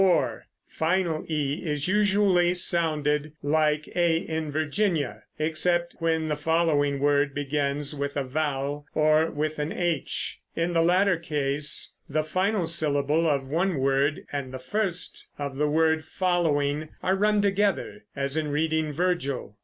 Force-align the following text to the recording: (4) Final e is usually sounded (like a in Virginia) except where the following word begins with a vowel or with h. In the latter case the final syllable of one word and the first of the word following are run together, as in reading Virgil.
(4) 0.01 0.47
Final 0.67 1.23
e 1.29 1.61
is 1.63 1.87
usually 1.87 2.55
sounded 2.55 3.33
(like 3.43 3.87
a 3.95 4.17
in 4.17 4.51
Virginia) 4.51 5.21
except 5.37 5.93
where 5.99 6.17
the 6.17 6.35
following 6.35 6.97
word 6.99 7.35
begins 7.35 7.93
with 7.93 8.17
a 8.17 8.23
vowel 8.23 8.87
or 8.95 9.29
with 9.29 9.59
h. 9.59 10.39
In 10.55 10.73
the 10.73 10.81
latter 10.81 11.17
case 11.17 11.93
the 12.09 12.23
final 12.23 12.65
syllable 12.65 13.29
of 13.29 13.45
one 13.47 13.77
word 13.77 14.25
and 14.31 14.51
the 14.51 14.57
first 14.57 15.27
of 15.37 15.57
the 15.57 15.67
word 15.67 16.03
following 16.03 16.89
are 17.03 17.15
run 17.15 17.39
together, 17.39 18.03
as 18.15 18.35
in 18.35 18.47
reading 18.47 18.91
Virgil. 18.93 19.55